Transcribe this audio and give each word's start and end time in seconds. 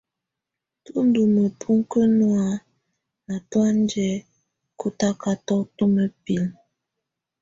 Tù 0.83 0.93
ndù 1.07 1.21
mǝpuŋkǝ 1.35 2.01
nɔ̀á 2.17 2.49
na 3.27 3.35
tɔ̀anjɛ 3.51 4.07
kɔtakatɔ 4.79 5.55
tu 5.75 5.83
mǝpilǝ. 5.93 6.43